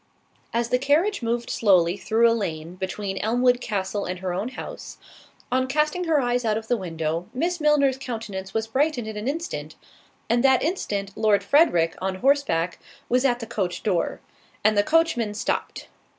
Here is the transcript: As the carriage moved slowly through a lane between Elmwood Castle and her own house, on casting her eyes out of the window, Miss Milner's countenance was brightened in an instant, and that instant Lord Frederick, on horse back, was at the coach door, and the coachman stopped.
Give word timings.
As 0.51 0.69
the 0.69 0.79
carriage 0.79 1.21
moved 1.21 1.51
slowly 1.51 1.95
through 1.95 2.27
a 2.27 2.33
lane 2.33 2.73
between 2.73 3.19
Elmwood 3.19 3.61
Castle 3.61 4.05
and 4.05 4.17
her 4.17 4.33
own 4.33 4.47
house, 4.47 4.97
on 5.51 5.67
casting 5.67 6.05
her 6.05 6.19
eyes 6.19 6.43
out 6.43 6.57
of 6.57 6.67
the 6.67 6.75
window, 6.75 7.27
Miss 7.35 7.61
Milner's 7.61 7.99
countenance 7.99 8.51
was 8.51 8.65
brightened 8.65 9.07
in 9.07 9.15
an 9.15 9.27
instant, 9.27 9.75
and 10.27 10.43
that 10.43 10.63
instant 10.63 11.11
Lord 11.15 11.43
Frederick, 11.43 11.95
on 12.01 12.15
horse 12.15 12.41
back, 12.41 12.79
was 13.09 13.25
at 13.25 13.41
the 13.41 13.45
coach 13.45 13.83
door, 13.83 14.21
and 14.63 14.75
the 14.75 14.81
coachman 14.81 15.35
stopped. 15.35 15.87